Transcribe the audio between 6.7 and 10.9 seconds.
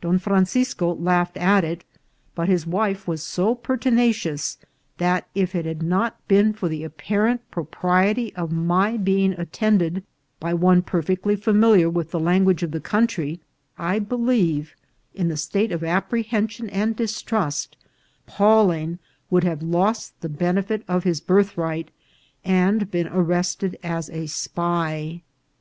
apparent propriety of my being attended by one